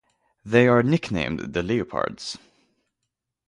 [0.43, 2.35] They are nicknamed "the Leopards".